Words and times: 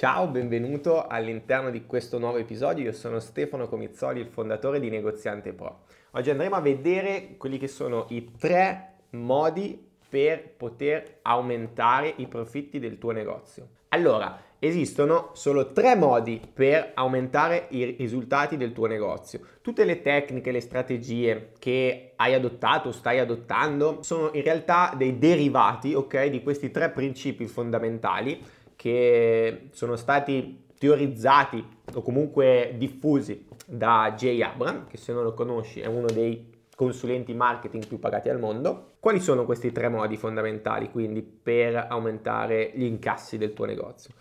Ciao, 0.00 0.28
benvenuto 0.28 1.08
all'interno 1.08 1.70
di 1.70 1.84
questo 1.84 2.20
nuovo 2.20 2.36
episodio. 2.36 2.84
Io 2.84 2.92
sono 2.92 3.18
Stefano 3.18 3.66
Comizzoli, 3.66 4.20
il 4.20 4.28
fondatore 4.28 4.78
di 4.78 4.90
Negoziante 4.90 5.52
Pro. 5.52 5.80
Oggi 6.12 6.30
andremo 6.30 6.54
a 6.54 6.60
vedere 6.60 7.34
quelli 7.36 7.58
che 7.58 7.66
sono 7.66 8.06
i 8.10 8.30
tre 8.38 8.92
modi 9.10 9.84
per 10.08 10.50
poter 10.56 11.18
aumentare 11.22 12.14
i 12.18 12.28
profitti 12.28 12.78
del 12.78 12.96
tuo 12.96 13.10
negozio. 13.10 13.70
Allora, 13.88 14.40
esistono 14.60 15.30
solo 15.32 15.72
tre 15.72 15.96
modi 15.96 16.40
per 16.52 16.92
aumentare 16.94 17.66
i 17.70 17.96
risultati 17.98 18.56
del 18.56 18.72
tuo 18.72 18.86
negozio. 18.86 19.40
Tutte 19.62 19.84
le 19.84 20.00
tecniche, 20.00 20.52
le 20.52 20.60
strategie 20.60 21.52
che 21.58 22.12
hai 22.14 22.34
adottato 22.34 22.90
o 22.90 22.92
stai 22.92 23.18
adottando 23.18 24.02
sono 24.02 24.30
in 24.32 24.42
realtà 24.42 24.94
dei 24.96 25.18
derivati, 25.18 25.94
ok, 25.94 26.26
di 26.26 26.42
questi 26.42 26.70
tre 26.70 26.90
principi 26.90 27.46
fondamentali 27.46 28.40
che 28.78 29.70
sono 29.72 29.96
stati 29.96 30.66
teorizzati 30.78 31.66
o 31.94 32.00
comunque 32.00 32.74
diffusi 32.76 33.44
da 33.66 34.14
Jay 34.16 34.40
Abram, 34.40 34.86
che 34.86 34.96
se 34.96 35.12
non 35.12 35.24
lo 35.24 35.34
conosci 35.34 35.80
è 35.80 35.86
uno 35.86 36.06
dei 36.06 36.48
consulenti 36.76 37.34
marketing 37.34 37.88
più 37.88 37.98
pagati 37.98 38.28
al 38.28 38.38
mondo. 38.38 38.92
Quali 39.00 39.18
sono 39.18 39.44
questi 39.44 39.72
tre 39.72 39.88
modi 39.88 40.16
fondamentali 40.16 40.90
quindi 40.90 41.22
per 41.22 41.86
aumentare 41.88 42.70
gli 42.72 42.84
incassi 42.84 43.36
del 43.36 43.52
tuo 43.52 43.64
negozio? 43.64 44.14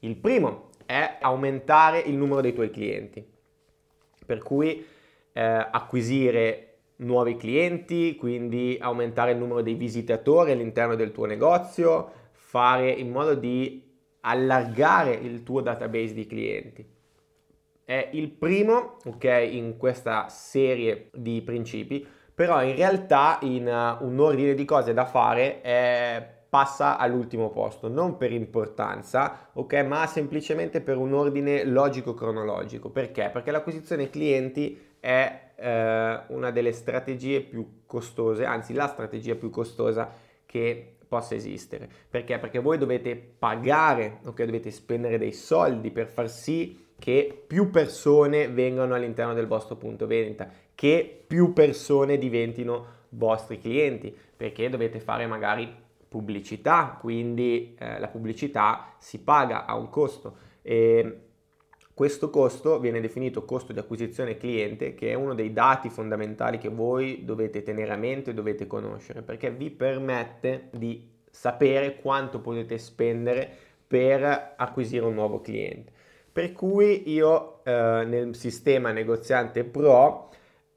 Il 0.00 0.16
primo 0.16 0.68
è 0.84 1.16
aumentare 1.22 2.00
il 2.00 2.14
numero 2.14 2.42
dei 2.42 2.52
tuoi 2.52 2.68
clienti, 2.68 3.26
per 4.26 4.42
cui 4.42 4.84
eh, 5.32 5.40
acquisire 5.40 6.80
nuovi 6.96 7.36
clienti, 7.36 8.14
quindi 8.16 8.76
aumentare 8.78 9.32
il 9.32 9.38
numero 9.38 9.62
dei 9.62 9.74
visitatori 9.74 10.52
all'interno 10.52 10.96
del 10.96 11.12
tuo 11.12 11.24
negozio, 11.24 12.10
fare 12.32 12.90
in 12.90 13.10
modo 13.10 13.34
di 13.34 13.90
allargare 14.22 15.12
il 15.14 15.42
tuo 15.42 15.60
database 15.60 16.14
di 16.14 16.26
clienti. 16.26 16.86
È 17.84 18.10
il 18.12 18.30
primo, 18.30 18.96
ok, 19.04 19.24
in 19.50 19.76
questa 19.76 20.28
serie 20.28 21.10
di 21.12 21.42
principi, 21.42 22.06
però 22.34 22.62
in 22.62 22.74
realtà 22.74 23.38
in 23.42 23.66
uh, 23.66 24.04
un 24.04 24.18
ordine 24.18 24.54
di 24.54 24.64
cose 24.64 24.94
da 24.94 25.04
fare 25.04 25.60
è, 25.60 26.26
passa 26.48 26.96
all'ultimo 26.98 27.50
posto, 27.50 27.88
non 27.88 28.16
per 28.16 28.32
importanza, 28.32 29.50
ok, 29.52 29.74
ma 29.84 30.06
semplicemente 30.06 30.80
per 30.80 30.96
un 30.96 31.12
ordine 31.12 31.64
logico-cronologico. 31.64 32.90
Perché? 32.90 33.30
Perché 33.32 33.50
l'acquisizione 33.50 34.10
clienti 34.10 34.78
è 35.00 35.52
eh, 35.56 36.20
una 36.28 36.50
delle 36.50 36.72
strategie 36.72 37.40
più 37.40 37.82
costose, 37.86 38.44
anzi 38.44 38.72
la 38.74 38.86
strategia 38.86 39.34
più 39.34 39.50
costosa 39.50 40.12
che 40.44 40.96
possa 41.12 41.34
esistere. 41.34 41.86
Perché? 42.08 42.38
Perché 42.38 42.58
voi 42.58 42.78
dovete 42.78 43.14
pagare, 43.16 44.20
ok? 44.24 44.44
Dovete 44.44 44.70
spendere 44.70 45.18
dei 45.18 45.32
soldi 45.32 45.90
per 45.90 46.06
far 46.06 46.30
sì 46.30 46.86
che 46.98 47.44
più 47.46 47.68
persone 47.68 48.48
vengano 48.48 48.94
all'interno 48.94 49.34
del 49.34 49.46
vostro 49.46 49.76
punto 49.76 50.06
vendita, 50.06 50.48
che 50.74 51.24
più 51.26 51.52
persone 51.52 52.16
diventino 52.16 53.00
vostri 53.10 53.58
clienti, 53.58 54.16
perché 54.34 54.70
dovete 54.70 55.00
fare 55.00 55.26
magari 55.26 55.70
pubblicità, 56.08 56.96
quindi 56.98 57.76
eh, 57.78 58.00
la 58.00 58.08
pubblicità 58.08 58.94
si 58.98 59.20
paga 59.20 59.66
a 59.66 59.76
un 59.76 59.90
costo. 59.90 60.36
E 60.62 61.18
questo 61.94 62.30
costo 62.30 62.80
viene 62.80 63.00
definito 63.00 63.44
costo 63.44 63.72
di 63.72 63.78
acquisizione 63.78 64.38
cliente, 64.38 64.94
che 64.94 65.10
è 65.10 65.14
uno 65.14 65.34
dei 65.34 65.52
dati 65.52 65.90
fondamentali 65.90 66.56
che 66.58 66.68
voi 66.70 67.24
dovete 67.24 67.62
tenere 67.62 67.92
a 67.92 67.96
mente 67.96 68.30
e 68.30 68.34
dovete 68.34 68.66
conoscere, 68.66 69.20
perché 69.20 69.50
vi 69.50 69.70
permette 69.70 70.68
di 70.72 71.06
sapere 71.30 71.96
quanto 72.00 72.40
potete 72.40 72.78
spendere 72.78 73.48
per 73.86 74.54
acquisire 74.56 75.04
un 75.04 75.14
nuovo 75.14 75.40
cliente. 75.42 75.92
Per 76.32 76.52
cui 76.52 77.10
io 77.10 77.62
eh, 77.62 78.04
nel 78.06 78.34
sistema 78.36 78.90
negoziante 78.90 79.64
pro 79.64 80.30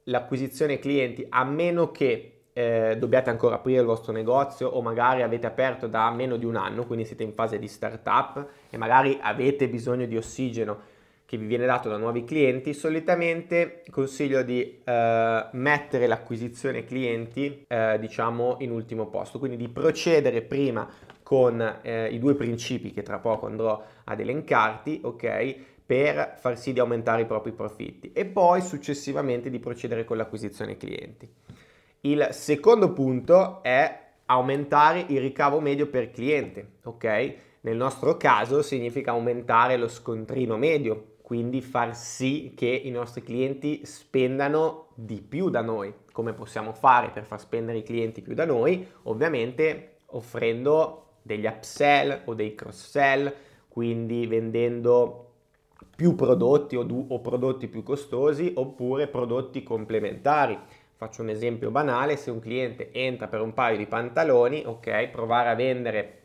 l'acquisizione 0.04 0.80
clienti, 0.80 1.26
a 1.30 1.46
meno 1.46 1.92
che 1.92 2.42
eh, 2.52 2.96
dobbiate 3.00 3.30
ancora 3.30 3.56
aprire 3.56 3.80
il 3.80 3.86
vostro 3.86 4.12
negozio 4.12 4.68
o 4.68 4.82
magari 4.82 5.22
avete 5.22 5.48
aperto 5.48 5.88
da 5.88 6.10
meno 6.12 6.36
di 6.36 6.46
un 6.46 6.58
anno, 6.58 6.86
quindi 6.86 7.06
siete 7.06 7.24
in 7.24 7.34
fase 7.34 7.58
di 7.58 7.68
startup 7.70 8.48
e 8.70 8.78
magari 8.78 9.18
avete 9.22 9.70
bisogno 9.70 10.06
di 10.06 10.18
ossigeno 10.18 10.94
che 11.26 11.38
vi 11.38 11.48
viene 11.48 11.66
dato 11.66 11.90
da 11.90 11.98
nuovi 11.98 12.24
clienti, 12.24 12.74
solitamente 12.74 13.84
consiglio 13.90 14.44
di 14.44 14.82
eh, 14.84 15.46
mettere 15.52 16.06
l'acquisizione 16.06 16.86
clienti 16.86 17.66
eh, 17.68 17.98
diciamo 18.00 18.58
in 18.60 18.72
ultimo 18.72 19.08
posto, 19.08 19.40
quindi 19.40 19.58
di 19.58 19.68
procedere 19.68 20.42
prima 20.44 20.88
con 21.24 21.80
eh, 21.82 22.10
i 22.10 22.20
due 22.20 22.36
principi 22.36 22.92
che 22.92 23.02
tra 23.02 23.18
poco 23.18 23.48
andrò 23.48 23.84
ad 24.04 24.20
elencarti, 24.20 25.02
ok? 25.04 25.56
Per 25.86 26.36
far 26.40 26.58
sì 26.58 26.74
di 26.74 26.80
aumentare 26.80 27.24
i 27.24 27.26
propri 27.26 27.52
profitti 27.52 28.12
e 28.14 28.26
poi 28.26 28.62
successivamente 28.62 29.50
di 29.50 29.60
procedere 29.60 30.04
con 30.04 30.18
l'acquisizione 30.18 30.78
clienti. 30.78 31.28
Il 32.02 32.28
secondo 32.32 32.94
punto 32.94 33.64
è 33.64 34.04
aumentare 34.28 35.06
il 35.08 35.20
ricavo 35.20 35.60
medio 35.60 35.88
per 35.88 36.12
cliente, 36.12 36.74
ok? 36.84 37.34
Nel 37.62 37.78
nostro 37.78 38.18
caso 38.18 38.62
significa 38.62 39.12
aumentare 39.12 39.78
lo 39.78 39.88
scontrino 39.88 40.58
medio, 40.58 41.15
quindi 41.26 41.60
far 41.60 41.96
sì 41.98 42.54
che 42.56 42.68
i 42.68 42.92
nostri 42.92 43.24
clienti 43.24 43.84
spendano 43.84 44.90
di 44.94 45.24
più 45.28 45.50
da 45.50 45.62
noi. 45.62 45.92
Come 46.12 46.34
possiamo 46.34 46.72
fare 46.72 47.10
per 47.10 47.26
far 47.26 47.40
spendere 47.40 47.80
i 47.80 47.84
clienti 47.84 48.22
più 48.22 48.36
da 48.36 48.46
noi? 48.46 48.88
Ovviamente 49.06 50.02
offrendo 50.10 51.14
degli 51.24 51.48
upsell 51.48 52.22
o 52.26 52.36
dei 52.36 52.54
cross-sell, 52.54 53.34
quindi 53.68 54.28
vendendo 54.28 55.32
più 55.96 56.14
prodotti 56.14 56.76
o, 56.76 56.84
du- 56.84 57.08
o 57.10 57.20
prodotti 57.22 57.68
più 57.70 57.82
costosi 57.82 58.52
oppure 58.56 59.08
prodotti 59.08 59.64
complementari. 59.64 60.56
Faccio 60.96 61.24
un 61.24 61.30
esempio 61.30 61.72
banale, 61.72 62.18
se 62.18 62.30
un 62.30 62.40
cliente 62.40 62.92
entra 62.92 63.28
per 63.28 63.42
un 63.42 63.56
paio 63.56 63.78
di 63.78 63.88
pantaloni, 63.88 64.62
ok, 64.64 65.08
provare 65.08 65.50
a 65.50 65.56
vendere 65.56 66.22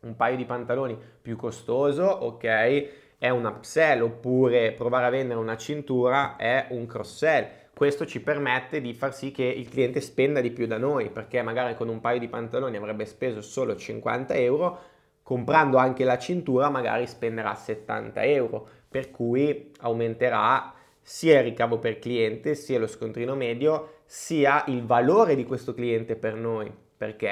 un 0.00 0.16
paio 0.16 0.36
di 0.36 0.44
pantaloni 0.44 0.98
più 1.22 1.36
costoso, 1.36 2.02
ok, 2.02 2.88
è 3.22 3.28
un 3.28 3.44
upsell 3.44 4.00
oppure 4.02 4.72
provare 4.72 5.06
a 5.06 5.10
vendere 5.10 5.38
una 5.38 5.56
cintura 5.56 6.34
è 6.34 6.66
un 6.70 6.86
cross 6.86 7.18
sell. 7.18 7.46
Questo 7.72 8.04
ci 8.04 8.20
permette 8.20 8.80
di 8.80 8.94
far 8.94 9.14
sì 9.14 9.30
che 9.30 9.44
il 9.44 9.68
cliente 9.68 10.00
spenda 10.00 10.40
di 10.40 10.50
più 10.50 10.66
da 10.66 10.76
noi 10.76 11.08
perché 11.08 11.40
magari 11.40 11.76
con 11.76 11.88
un 11.88 12.00
paio 12.00 12.18
di 12.18 12.26
pantaloni 12.26 12.76
avrebbe 12.76 13.04
speso 13.04 13.40
solo 13.40 13.76
50 13.76 14.34
euro, 14.34 14.78
comprando 15.22 15.76
anche 15.76 16.02
la 16.02 16.18
cintura 16.18 16.68
magari 16.68 17.06
spenderà 17.06 17.54
70 17.54 18.24
euro, 18.24 18.68
per 18.88 19.12
cui 19.12 19.70
aumenterà 19.82 20.74
sia 21.00 21.38
il 21.38 21.44
ricavo 21.44 21.78
per 21.78 22.00
cliente, 22.00 22.56
sia 22.56 22.80
lo 22.80 22.88
scontrino 22.88 23.36
medio, 23.36 23.98
sia 24.04 24.64
il 24.66 24.84
valore 24.84 25.36
di 25.36 25.44
questo 25.44 25.74
cliente 25.74 26.16
per 26.16 26.34
noi, 26.34 26.74
perché 26.96 27.30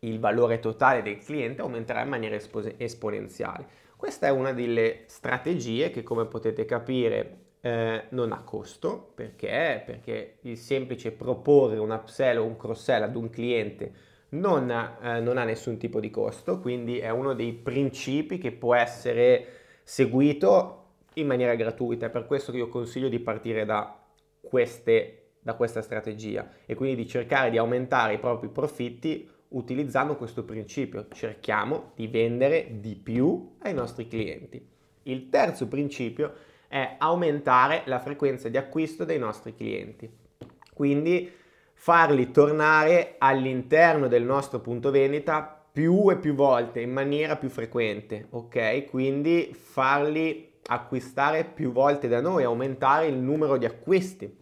il 0.00 0.18
valore 0.18 0.58
totale 0.58 1.02
del 1.02 1.18
cliente 1.18 1.60
aumenterà 1.60 2.02
in 2.02 2.08
maniera 2.08 2.36
esponenziale. 2.78 3.78
Questa 4.02 4.26
è 4.26 4.30
una 4.30 4.52
delle 4.52 5.04
strategie 5.06 5.90
che 5.90 6.02
come 6.02 6.26
potete 6.26 6.64
capire 6.64 7.36
eh, 7.60 8.06
non 8.08 8.32
ha 8.32 8.42
costo, 8.42 9.12
perché? 9.14 9.80
Perché 9.86 10.38
il 10.40 10.58
semplice 10.58 11.12
proporre 11.12 11.78
un 11.78 11.92
upsell 11.92 12.38
o 12.38 12.44
un 12.44 12.56
cross-sell 12.56 13.04
ad 13.04 13.14
un 13.14 13.30
cliente 13.30 13.92
non, 14.30 14.68
eh, 14.68 15.20
non 15.20 15.38
ha 15.38 15.44
nessun 15.44 15.76
tipo 15.76 16.00
di 16.00 16.10
costo, 16.10 16.58
quindi 16.58 16.98
è 16.98 17.10
uno 17.10 17.32
dei 17.32 17.52
principi 17.52 18.38
che 18.38 18.50
può 18.50 18.74
essere 18.74 19.46
seguito 19.84 20.86
in 21.14 21.28
maniera 21.28 21.54
gratuita. 21.54 22.06
È 22.06 22.10
per 22.10 22.26
questo 22.26 22.50
che 22.50 22.58
io 22.58 22.68
consiglio 22.68 23.08
di 23.08 23.20
partire 23.20 23.64
da, 23.64 24.04
queste, 24.40 25.34
da 25.38 25.54
questa 25.54 25.80
strategia 25.80 26.50
e 26.66 26.74
quindi 26.74 26.96
di 26.96 27.06
cercare 27.06 27.50
di 27.50 27.58
aumentare 27.58 28.14
i 28.14 28.18
propri 28.18 28.48
profitti 28.48 29.30
utilizzando 29.52 30.16
questo 30.16 30.44
principio. 30.44 31.06
Cerchiamo 31.12 31.92
di 31.94 32.06
vendere 32.06 32.78
di 32.80 32.94
più 32.94 33.56
ai 33.60 33.74
nostri 33.74 34.06
clienti. 34.06 34.64
Il 35.04 35.28
terzo 35.28 35.68
principio 35.68 36.32
è 36.68 36.96
aumentare 36.98 37.82
la 37.86 37.98
frequenza 37.98 38.48
di 38.48 38.56
acquisto 38.56 39.04
dei 39.04 39.18
nostri 39.18 39.54
clienti. 39.54 40.10
Quindi 40.72 41.30
farli 41.74 42.30
tornare 42.30 43.16
all'interno 43.18 44.08
del 44.08 44.22
nostro 44.22 44.60
punto 44.60 44.90
vendita 44.90 45.66
più 45.72 46.10
e 46.10 46.18
più 46.18 46.34
volte 46.34 46.80
in 46.80 46.92
maniera 46.92 47.36
più 47.36 47.48
frequente, 47.48 48.26
ok? 48.30 48.86
Quindi 48.88 49.50
farli 49.52 50.50
acquistare 50.66 51.44
più 51.44 51.72
volte 51.72 52.08
da 52.08 52.20
noi, 52.20 52.44
aumentare 52.44 53.06
il 53.06 53.16
numero 53.16 53.56
di 53.56 53.64
acquisti 53.64 54.32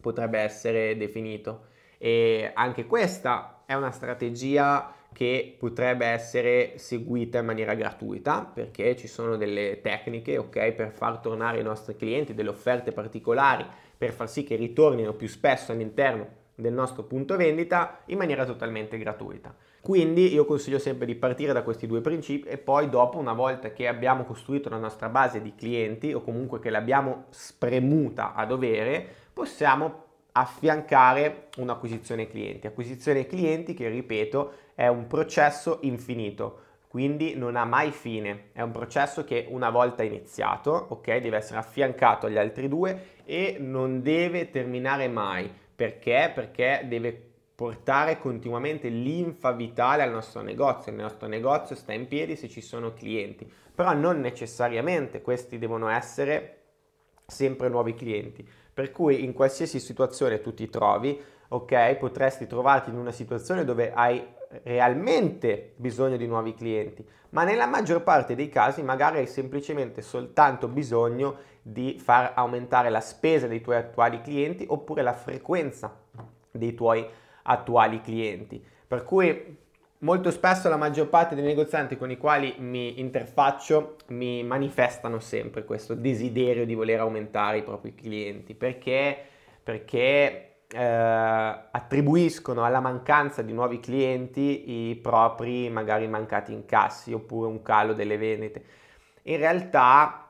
potrebbe 0.00 0.38
essere 0.38 0.96
definito. 0.96 1.66
E 2.02 2.50
anche 2.54 2.86
questa 2.86 3.62
è 3.66 3.74
una 3.74 3.90
strategia 3.90 4.94
che 5.12 5.54
potrebbe 5.58 6.06
essere 6.06 6.78
seguita 6.78 7.40
in 7.40 7.44
maniera 7.44 7.74
gratuita 7.74 8.50
perché 8.54 8.96
ci 8.96 9.06
sono 9.06 9.36
delle 9.36 9.80
tecniche 9.82 10.38
ok 10.38 10.72
per 10.72 10.92
far 10.92 11.18
tornare 11.18 11.60
i 11.60 11.62
nostri 11.62 11.96
clienti 11.96 12.32
delle 12.32 12.48
offerte 12.48 12.92
particolari 12.92 13.66
per 13.98 14.12
far 14.12 14.30
sì 14.30 14.44
che 14.44 14.56
ritornino 14.56 15.12
più 15.12 15.28
spesso 15.28 15.72
all'interno 15.72 16.38
del 16.54 16.72
nostro 16.72 17.02
punto 17.02 17.36
vendita 17.36 18.00
in 18.06 18.16
maniera 18.16 18.46
totalmente 18.46 18.96
gratuita. 18.96 19.54
Quindi 19.82 20.32
io 20.32 20.46
consiglio 20.46 20.78
sempre 20.78 21.04
di 21.04 21.14
partire 21.14 21.52
da 21.52 21.62
questi 21.62 21.86
due 21.86 22.00
principi 22.00 22.48
e 22.48 22.56
poi 22.56 22.88
dopo, 22.88 23.18
una 23.18 23.32
volta 23.32 23.72
che 23.72 23.88
abbiamo 23.88 24.24
costruito 24.24 24.70
la 24.70 24.78
nostra 24.78 25.10
base 25.10 25.42
di 25.42 25.54
clienti 25.54 26.14
o 26.14 26.22
comunque 26.22 26.60
che 26.60 26.70
l'abbiamo 26.70 27.26
spremuta 27.28 28.34
a 28.34 28.46
dovere, 28.46 29.06
possiamo 29.32 30.08
affiancare 30.40 31.48
un'acquisizione 31.58 32.26
clienti. 32.26 32.66
Acquisizione 32.66 33.26
clienti 33.26 33.74
che, 33.74 33.88
ripeto, 33.88 34.52
è 34.74 34.86
un 34.88 35.06
processo 35.06 35.78
infinito, 35.82 36.62
quindi 36.88 37.36
non 37.36 37.56
ha 37.56 37.64
mai 37.64 37.92
fine, 37.92 38.48
è 38.52 38.62
un 38.62 38.72
processo 38.72 39.24
che 39.24 39.46
una 39.48 39.70
volta 39.70 40.02
iniziato, 40.02 40.70
ok, 40.88 41.18
deve 41.18 41.36
essere 41.36 41.58
affiancato 41.58 42.26
agli 42.26 42.38
altri 42.38 42.68
due 42.68 43.18
e 43.24 43.56
non 43.60 44.02
deve 44.02 44.50
terminare 44.50 45.06
mai. 45.06 45.48
Perché? 45.76 46.30
Perché 46.34 46.84
deve 46.86 47.28
portare 47.54 48.18
continuamente 48.18 48.88
linfa 48.88 49.52
vitale 49.52 50.02
al 50.02 50.10
nostro 50.10 50.40
negozio. 50.40 50.92
Il 50.92 50.98
nostro 50.98 51.28
negozio 51.28 51.76
sta 51.76 51.92
in 51.92 52.08
piedi 52.08 52.34
se 52.34 52.48
ci 52.48 52.62
sono 52.62 52.94
clienti, 52.94 53.50
però 53.74 53.92
non 53.92 54.18
necessariamente 54.18 55.20
questi 55.20 55.58
devono 55.58 55.88
essere 55.88 56.56
sempre 57.30 57.68
nuovi 57.68 57.94
clienti. 57.94 58.46
Per 58.72 58.90
cui 58.90 59.24
in 59.24 59.32
qualsiasi 59.32 59.80
situazione 59.80 60.40
tu 60.40 60.52
ti 60.52 60.68
trovi, 60.68 61.20
ok, 61.48 61.96
potresti 61.96 62.46
trovarti 62.46 62.90
in 62.90 62.96
una 62.96 63.12
situazione 63.12 63.64
dove 63.64 63.92
hai 63.92 64.22
realmente 64.64 65.74
bisogno 65.76 66.16
di 66.16 66.26
nuovi 66.26 66.54
clienti, 66.54 67.06
ma 67.30 67.44
nella 67.44 67.66
maggior 67.66 68.02
parte 68.02 68.34
dei 68.34 68.48
casi 68.48 68.82
magari 68.82 69.18
hai 69.18 69.26
semplicemente 69.26 70.02
soltanto 70.02 70.66
bisogno 70.66 71.36
di 71.62 71.98
far 72.02 72.32
aumentare 72.34 72.90
la 72.90 73.00
spesa 73.00 73.46
dei 73.46 73.60
tuoi 73.60 73.76
attuali 73.76 74.20
clienti 74.22 74.64
oppure 74.68 75.02
la 75.02 75.12
frequenza 75.12 75.96
dei 76.50 76.74
tuoi 76.74 77.06
attuali 77.42 78.00
clienti. 78.00 78.64
Per 78.86 79.04
cui 79.04 79.58
molto 80.00 80.30
spesso 80.30 80.68
la 80.68 80.76
maggior 80.76 81.08
parte 81.08 81.34
dei 81.34 81.44
negozianti 81.44 81.96
con 81.96 82.10
i 82.10 82.16
quali 82.16 82.54
mi 82.58 83.00
interfaccio 83.00 83.96
mi 84.08 84.42
manifestano 84.42 85.18
sempre 85.18 85.64
questo 85.64 85.94
desiderio 85.94 86.64
di 86.64 86.74
voler 86.74 87.00
aumentare 87.00 87.58
i 87.58 87.62
propri 87.62 87.94
clienti 87.94 88.54
perché, 88.54 89.16
perché 89.62 90.50
eh, 90.68 90.78
attribuiscono 90.78 92.64
alla 92.64 92.80
mancanza 92.80 93.42
di 93.42 93.52
nuovi 93.52 93.80
clienti 93.80 94.90
i 94.90 94.96
propri 94.96 95.68
magari 95.68 96.06
mancati 96.06 96.52
incassi 96.52 97.12
oppure 97.12 97.48
un 97.48 97.62
calo 97.62 97.92
delle 97.92 98.16
vendite. 98.16 98.64
In 99.24 99.36
realtà 99.36 100.29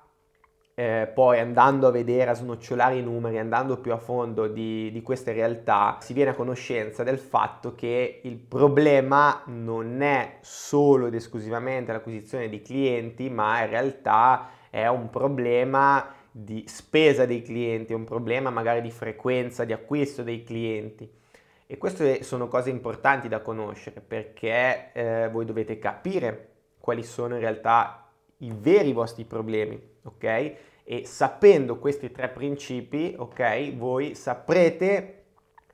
eh, 0.80 1.08
poi 1.08 1.38
andando 1.38 1.88
a 1.88 1.90
vedere, 1.90 2.30
a 2.30 2.34
snocciolare 2.34 2.96
i 2.96 3.02
numeri, 3.02 3.36
andando 3.36 3.76
più 3.76 3.92
a 3.92 3.98
fondo 3.98 4.46
di, 4.46 4.90
di, 4.90 5.02
queste 5.02 5.32
realtà, 5.32 5.98
si 6.00 6.14
viene 6.14 6.30
a 6.30 6.34
conoscenza 6.34 7.02
del 7.02 7.18
fatto 7.18 7.74
che 7.74 8.22
il 8.24 8.38
problema 8.38 9.42
non 9.44 10.00
è 10.00 10.38
solo 10.40 11.08
ed 11.08 11.14
esclusivamente 11.14 11.92
l'acquisizione 11.92 12.48
di 12.48 12.62
clienti, 12.62 13.28
ma 13.28 13.62
in 13.62 13.68
realtà 13.68 14.48
è 14.70 14.86
un 14.86 15.10
problema 15.10 16.14
di 16.30 16.64
spesa 16.66 17.26
dei 17.26 17.42
clienti, 17.42 17.92
un 17.92 18.04
problema 18.04 18.48
magari 18.48 18.80
di 18.80 18.90
frequenza 18.90 19.66
di 19.66 19.74
acquisto 19.74 20.22
dei 20.22 20.44
clienti. 20.44 21.06
E 21.66 21.76
queste 21.76 22.22
sono 22.22 22.48
cose 22.48 22.70
importanti 22.70 23.28
da 23.28 23.42
conoscere 23.42 24.00
perché 24.00 24.92
eh, 24.94 25.28
voi 25.30 25.44
dovete 25.44 25.78
capire 25.78 26.48
quali 26.78 27.02
sono 27.02 27.34
in 27.34 27.40
realtà 27.40 28.06
i 28.38 28.50
veri 28.56 28.94
vostri 28.94 29.24
problemi, 29.24 29.78
ok? 30.04 30.68
E 30.90 31.06
sapendo 31.06 31.78
questi 31.78 32.10
tre 32.10 32.28
principi, 32.30 33.14
ok, 33.16 33.76
voi 33.76 34.16
saprete 34.16 35.22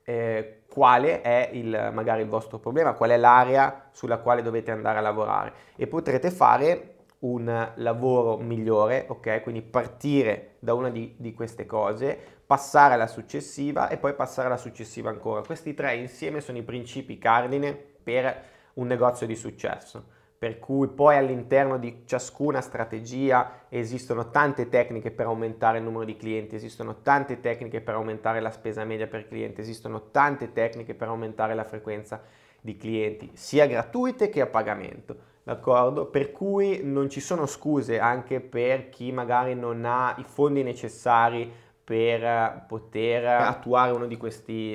eh, 0.05 0.65
quale 0.71 1.23
è 1.23 1.49
il, 1.55 1.91
magari 1.95 2.21
il 2.21 2.29
vostro 2.29 2.59
problema, 2.59 2.93
qual 2.93 3.09
è 3.09 3.17
l'area 3.17 3.89
sulla 3.93 4.19
quale 4.19 4.43
dovete 4.43 4.73
andare 4.73 4.99
a 4.99 5.01
lavorare 5.01 5.53
e 5.77 5.87
potrete 5.87 6.31
fare 6.31 6.97
un 7.21 7.73
lavoro 7.77 8.37
migliore, 8.37 9.07
ok? 9.09 9.41
Quindi 9.43 9.63
partire 9.63 10.57
da 10.59 10.75
una 10.75 10.91
di, 10.91 11.15
di, 11.17 11.33
queste 11.33 11.65
cose, 11.65 12.19
passare 12.45 12.93
alla 12.93 13.07
successiva 13.07 13.89
e 13.89 13.97
poi 13.97 14.13
passare 14.13 14.49
alla 14.49 14.59
successiva 14.59 15.09
ancora. 15.09 15.41
Questi 15.41 15.73
tre 15.73 15.97
insieme 15.97 16.43
sono 16.43 16.59
i 16.59 16.63
principi 16.63 17.17
cardine 17.17 17.73
per 17.75 18.43
un 18.75 18.87
negozio 18.87 19.27
di 19.27 19.35
successo 19.35 20.16
per 20.39 20.59
cui 20.59 20.89
poi 20.89 21.17
all'interno 21.17 21.79
di 21.79 22.03
ciascuna 22.05 22.61
strategia 22.61 23.65
esistono 23.69 24.31
tante 24.31 24.69
tecniche 24.69 25.11
per 25.11 25.27
aumentare 25.27 25.79
il 25.79 25.85
numero 25.85 26.05
di 26.05 26.17
clienti, 26.17 26.55
esistono 26.55 27.01
tante 27.01 27.41
tecniche 27.41 27.81
per 27.81 27.95
aumentare 27.95 28.41
la 28.41 28.51
spesa 28.51 28.85
media 28.85 29.07
per 29.07 29.27
cliente, 29.27 29.63
esistono 29.63 30.11
tante 30.11 30.53
tecniche 30.53 30.95
per 30.95 31.09
aumentare 31.09 31.55
la 31.55 31.65
frequenza 31.65 32.23
di 32.61 32.77
clienti, 32.77 33.31
sia 33.35 33.67
gratuite 33.67 34.29
che 34.29 34.43
a 34.43 34.47
pagamento, 34.47 35.17
d'accordo? 35.43 36.07
Per 36.07 36.33
cui 36.33 36.81
non 36.83 37.09
ci 37.09 37.21
sono 37.21 37.47
scuse 37.47 37.99
anche 37.99 38.41
per 38.41 38.91
chi 38.91 39.13
magari 39.13 39.55
non 39.55 39.85
ha 39.87 40.15
i 40.19 40.25
fondi 40.25 40.63
necessari 40.63 41.51
per 41.83 42.65
poter 42.67 43.25
attuare 43.25 43.93
una 43.93 44.07
di, 44.07 44.19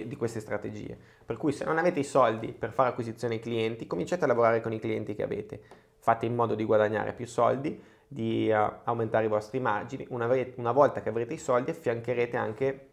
di 0.08 0.16
queste 0.16 0.40
strategie. 0.40 0.98
Per 1.32 1.40
cui 1.40 1.54
se 1.54 1.64
non 1.64 1.78
avete 1.78 2.02
i 2.02 2.04
soldi 2.04 2.52
per 2.52 2.74
fare 2.74 2.90
acquisizione 2.90 3.40
clienti, 3.40 3.88
cominciate 3.88 4.26
a 4.26 4.28
lavorare 4.28 4.60
con 4.60 4.74
i 4.74 4.80
clienti 4.80 5.16
che 5.16 5.24
avete. 5.24 5.62
Fate 5.98 6.26
in 6.26 6.36
modo 6.36 6.56
di 6.56 6.66
guadagnare 6.66 7.14
più 7.14 7.26
soldi, 7.26 7.82
di 8.06 8.52
uh, 8.52 8.80
aumentare 8.84 9.28
i 9.28 9.30
vostri 9.30 9.62
margini. 9.62 10.06
Una, 10.10 10.28
una, 10.56 10.72
volta 10.74 11.02
che 11.02 11.08
avrete 11.08 11.36
i 11.36 11.38
soldi, 11.38 11.72
affiancherete 11.72 12.36
anche 12.36 12.88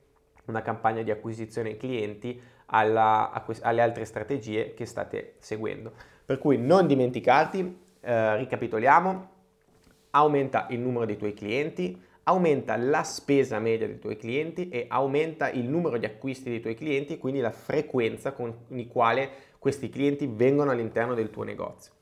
una 0.44 0.62
campagna 0.62 1.02
di 1.02 1.10
acquisizione 1.10 1.76
clienti 1.76 2.40
alla, 2.66 3.44
alle 3.62 3.80
altre 3.80 4.04
strategie 4.04 4.72
che 4.72 4.86
state 4.86 5.34
seguendo. 5.38 5.90
Per 6.24 6.38
cui 6.38 6.58
non 6.58 6.86
dimenticarti, 6.86 7.80
eh, 7.98 8.36
ricapitoliamo, 8.36 9.30
aumenta 10.10 10.68
il 10.70 10.78
numero 10.78 11.06
dei 11.06 11.16
tuoi 11.16 11.34
clienti, 11.34 12.00
aumenta 12.28 12.76
la 12.76 13.02
spesa 13.02 13.58
media 13.58 13.86
dei 13.86 13.98
tuoi 13.98 14.16
clienti 14.16 14.68
e 14.68 14.84
aumenta 14.88 15.50
il 15.50 15.66
numero 15.66 15.96
di 15.96 16.04
acquisti 16.04 16.50
dei 16.50 16.60
tuoi 16.60 16.74
clienti 16.74 17.14
e 17.14 17.18
quindi 17.18 17.40
la 17.40 17.50
frequenza 17.50 18.32
con 18.32 18.54
la 18.68 18.86
quale 18.86 19.30
questi 19.58 19.88
clienti 19.88 20.28
vengono 20.30 20.70
all'interno 20.70 21.14
del 21.14 21.30
tuo 21.30 21.42
negozio. 21.42 21.92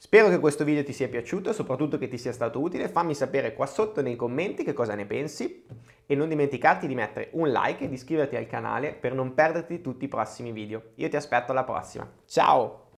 Spero 0.00 0.28
che 0.28 0.38
questo 0.38 0.64
video 0.64 0.84
ti 0.84 0.92
sia 0.92 1.08
piaciuto 1.08 1.50
e 1.50 1.52
soprattutto 1.52 1.98
che 1.98 2.08
ti 2.08 2.18
sia 2.18 2.32
stato 2.32 2.60
utile. 2.60 2.88
Fammi 2.88 3.14
sapere 3.14 3.52
qua 3.52 3.66
sotto 3.66 4.00
nei 4.00 4.16
commenti 4.16 4.64
che 4.64 4.72
cosa 4.72 4.94
ne 4.94 5.04
pensi 5.04 5.66
e 6.06 6.14
non 6.14 6.28
dimenticarti 6.28 6.86
di 6.86 6.94
mettere 6.94 7.28
un 7.32 7.50
like 7.50 7.84
e 7.84 7.88
di 7.88 7.94
iscriverti 7.94 8.36
al 8.36 8.46
canale 8.46 8.94
per 8.94 9.12
non 9.12 9.34
perderti 9.34 9.80
tutti 9.80 10.04
i 10.04 10.08
prossimi 10.08 10.52
video. 10.52 10.92
Io 10.94 11.08
ti 11.08 11.16
aspetto 11.16 11.50
alla 11.50 11.64
prossima. 11.64 12.10
Ciao! 12.26 12.86